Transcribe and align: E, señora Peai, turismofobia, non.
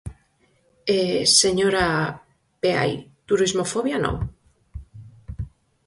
E, 0.95 0.97
señora 1.41 1.85
Peai, 2.61 2.91
turismofobia, 3.27 3.97
non. 4.05 4.17